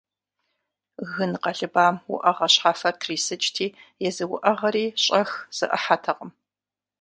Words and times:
Гын 1.11 1.31
къэлыбам 1.43 1.95
уӏэгъэ 2.13 2.47
щхьэфэр 2.53 2.95
трисыкӏти, 3.01 3.67
езы 4.07 4.25
уӏэгъэри 4.33 4.85
щӏэх 5.03 5.29
зэӏыхьэтэкъым. 5.57 6.31